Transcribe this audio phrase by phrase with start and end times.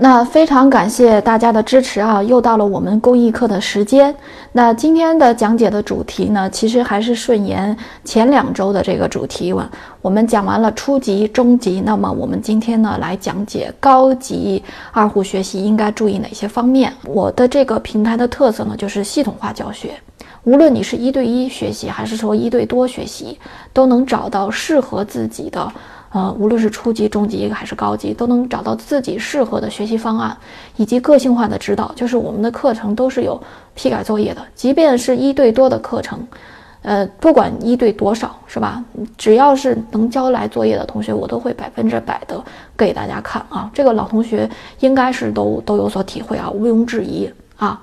[0.00, 2.22] 那非常感谢大家的支持啊！
[2.22, 4.14] 又到了我们公益课的时间。
[4.52, 9.52] 那今天的讲解的主题呢，其实还是顺延前两周的这个主题。
[10.00, 16.92] 我们讲完了初级、中级，那么我们今天呢来讲解高级二胡学习应该注意哪些方面。
[17.04, 19.90] 我的这个平台的特色呢，就是系统化教学。
[20.44, 23.36] 无论你是一对一学习，还是说一对多学习，
[23.72, 25.72] 都能找到适合自己的。
[26.10, 30.34] 呃，无论是初级、中级还是高级，都能找到自己适合的学习方案，
[30.76, 31.92] 以及个性化的指导。
[31.94, 33.38] 就是我们的课程都是有
[33.74, 36.18] 批改作业的，即便是一对多的课程，
[36.80, 38.82] 呃，不管一对多少，是吧？
[39.18, 42.42] 只要是能交来作业的同学，我都会百分之百的
[42.76, 43.70] 给大家看啊。
[43.74, 44.48] 这个老同学
[44.80, 47.78] 应该是都都有所体会啊，毋庸置疑啊。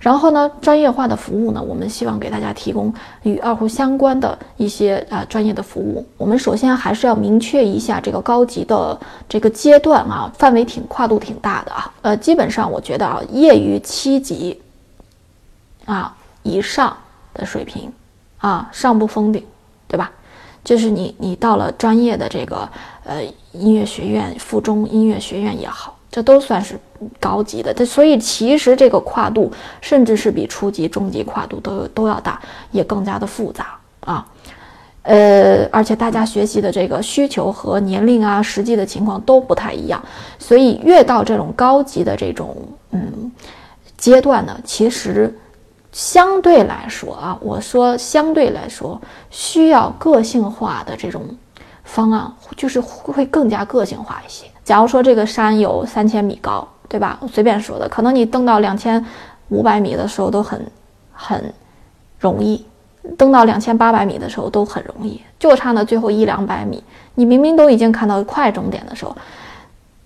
[0.00, 2.92] 然后呢，专业化的服务呢，我们希望给大家提供
[3.24, 6.06] 与二胡相关的一些啊专业的服务。
[6.16, 11.92] 我们首先还是要明确一下这个高级的这个阶段啊，范围挺跨度挺大的啊。
[12.02, 14.60] 呃，基本上我觉得啊，业余七级
[15.84, 16.96] 啊以上
[17.34, 17.92] 的水平
[18.38, 19.44] 啊，上不封顶，
[19.88, 20.12] 对吧？
[20.62, 22.68] 就是你你到了专业的这个
[23.02, 25.97] 呃音乐学院、附中音乐学院也好。
[26.18, 26.76] 这都算是
[27.20, 32.40] 高级的，这所以其实这个跨度甚至是比初级、中级跨度都都要大，
[32.72, 34.26] 也更加的复杂啊。
[35.02, 40.02] 呃，而且大家学习的这个需求和年龄啊、实际的情况都不太一样，
[40.40, 42.56] 所以越到这种高级的这种
[42.90, 43.30] 嗯
[43.96, 45.32] 阶段呢，其实
[45.92, 51.22] 相对来说啊，我说相对来说需要个性化的这种
[51.88, 54.46] 方案，就是会更加个性化一些。
[54.62, 57.18] 假如说这个山有三千米高，对吧？
[57.20, 59.02] 我随便说的，可能你登到两千
[59.48, 60.64] 五百米的时候都很
[61.10, 61.52] 很
[62.20, 62.62] 容易，
[63.16, 66.84] 登到两千八百米的时候都很容易，就差那最后一两百米，
[67.14, 69.16] 你明明都已经看到快终点的时候，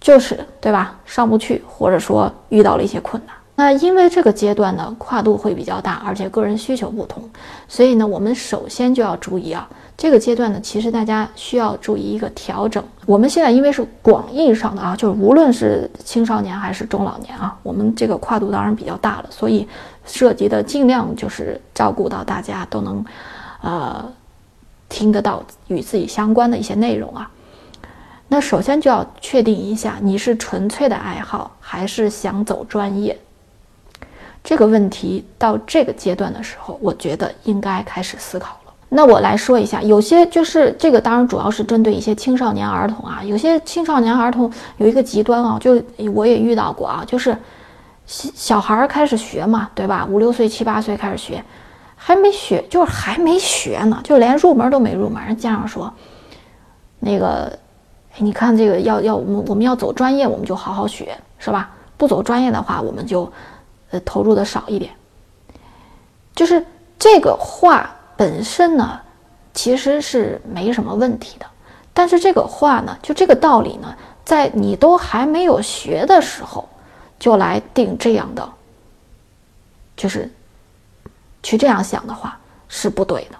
[0.00, 0.98] 就是对吧？
[1.04, 3.36] 上不去，或者说遇到了一些困难。
[3.58, 7.22] 那因为这个阶段呢，跨度会比较大，而且个人需求不同，
[7.68, 9.68] 所以呢，我们首先就要注意啊。
[9.96, 12.84] 这个阶段呢，其实大家需要注意一个调整。
[13.06, 19.66] 我们现在因为是广义上的啊，就是无论是青少年还是中老年啊，我们这个跨度当然比较大了，所以
[20.04, 23.02] 涉及的尽量就是照顾到大家都能，
[23.62, 24.12] 呃，
[24.90, 27.30] 听得到与自己相关的一些内容啊。
[28.28, 33.18] 那首先就要确定一下，你是纯粹的爱好还是想走专业？
[34.44, 38.60] 这个问题到这个阶段的时候，我觉得应该开始思考。
[38.88, 43.20] 那我来说一下，有些就是这个，当然主要是针对一些青少年儿童啊。
[43.24, 45.82] 有些青少年儿童有一个极端啊，就
[46.14, 47.36] 我也遇到过啊，就是
[48.06, 50.06] 小小孩开始学嘛，对吧？
[50.08, 51.44] 五六岁、七八岁开始学，
[51.96, 55.36] 还没学，就是还没学呢，就连入门都没入门。
[55.36, 55.92] 家长说，
[57.00, 57.58] 那个，
[58.18, 61.70] 你看这个要要我们我们要走专业，我们就好好学，是吧？
[61.96, 63.30] 不走专业的话，我们就
[63.90, 64.92] 呃投入的少一点。
[66.36, 66.64] 就是
[66.96, 67.90] 这个话。
[68.16, 69.00] 本身呢，
[69.52, 71.46] 其实是没什么问题的，
[71.92, 73.94] 但是这个话呢，就这个道理呢，
[74.24, 76.68] 在你都还没有学的时候，
[77.18, 78.48] 就来定这样的，
[79.96, 80.30] 就是
[81.42, 82.38] 去这样想的话
[82.68, 83.36] 是不对的。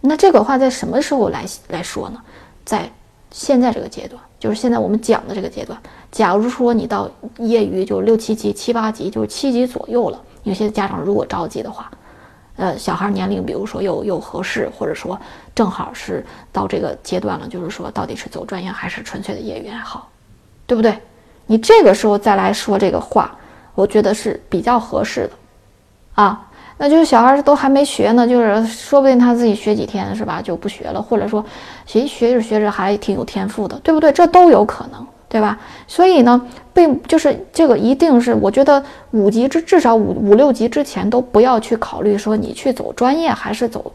[0.00, 2.22] 那这个话在什么时候来来说呢？
[2.64, 2.90] 在
[3.30, 5.78] 现在这个阶段，就是现在我们讲的这个阶段。
[6.10, 11.90] 假如说你到业余就六七级、七八级，就是七级左右了，有些家长如果着急的话。
[12.56, 15.18] 呃，小孩年龄，比如说又又合适，或者说
[15.54, 20.08] 正好是到这个阶段了，就是说到底是走专业还是纯粹的业余爱好，
[20.66, 20.96] 对不对？
[21.46, 23.34] 你这个时候再来说这个话，
[23.74, 25.30] 我觉得是比较合适的，
[26.22, 31.44] 啊，那就是小孩都还没学呢，就是说不定他自己学几天是吧就不学了，或者说
[31.86, 34.12] 学学着学着还挺有天赋的，对不对？
[34.12, 35.06] 这都有可能。
[35.32, 35.58] 对吧？
[35.86, 36.38] 所以呢，
[36.74, 43.90] 并就是这个一定是，我觉得五级之至少五五六级之前都不要去考虑说你去走专业还是走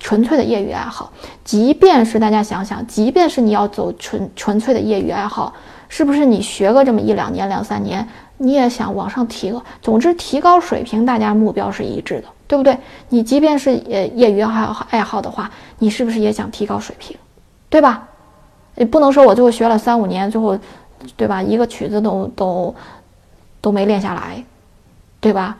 [0.00, 1.12] 纯粹的业余爱好。
[1.44, 5.52] 即便是大家想想，即便是你要走纯纯粹的业余爱好，
[5.90, 8.08] 是不是你学个这么一两年、两三年，
[8.38, 9.62] 你也想往上提个？
[9.82, 12.78] 总之提高水平，大家目标是一致的，对不对？
[13.10, 17.14] 你即便是呃业余爱好爱好的话，你是不是也想提高水平？
[17.68, 18.08] 对吧？
[18.76, 20.58] 也不能说我最后学了三五年，最后，
[21.16, 21.42] 对吧？
[21.42, 22.74] 一个曲子都都
[23.60, 24.42] 都没练下来，
[25.20, 25.56] 对吧？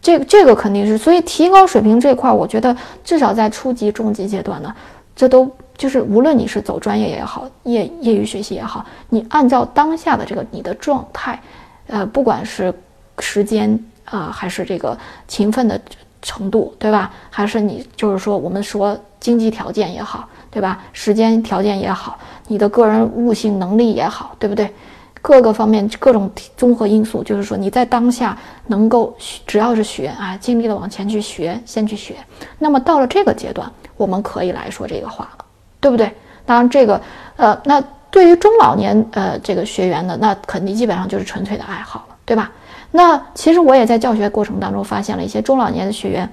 [0.00, 4.74] 这个这个肯定是，所以提高水平这块，我觉得至少在初级、中级阶段呢，
[5.16, 11.40] 这都就是无论你是走专业也好，业业余学习也好，你按照当下的这个你的状态，
[11.86, 12.72] 呃，不管是
[13.18, 15.80] 时间啊，还是这个勤奋的
[16.20, 17.10] 程度，对吧？
[17.30, 20.80] 还是你就是说我们说经济条件也好，对吧？
[20.92, 22.16] 时间条件也好，
[22.46, 24.72] 你的个人悟性能力也好，对不对？
[25.20, 29.12] 各个方面各种综合因素，就是说你在当下能够
[29.48, 32.14] 只要是学啊，尽力的往前去学，先去学。
[32.60, 35.44] 那么到了这个阶段，我们可以来说这个话了，
[35.80, 36.08] 对不对？
[36.46, 37.00] 当然这个
[37.34, 42.52] 呃，那对于中老年呃这个学员呢，那肯定基本上就是纯粹的爱好了，对吧？
[42.92, 46.30] 那其实我也在教学过程当中发现了一些中老年的学员。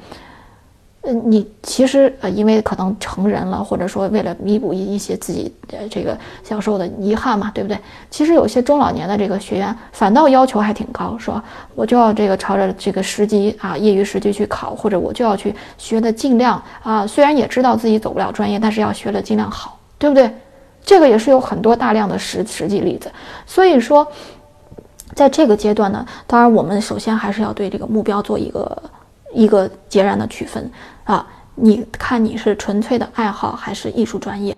[1.03, 7.75] 嗯，你其实呃，因为可能成人了，或者说为了弥补一一些自己的这个小时候的遗憾嘛，对不对？
[8.11, 11.41] 其实有些中老年的这个学员反倒要求还挺高，说
[11.73, 20.31] 我就要这个朝着这个十级啊，业余十级去考，或者我就要去学的尽量啊，虽然也知道自己走不了专业，但是要学的尽量好，对不对？
[20.85, 23.11] 这个也是有很多大量的实实际例子。
[23.47, 24.05] 所以说，
[25.15, 28.83] 在这个阶段呢，当然我们首先还是要对这个目标做一个。
[29.33, 30.69] 一个截然的区分
[31.03, 31.27] 啊！
[31.55, 34.55] 你看你是纯粹的爱好还是艺术专业？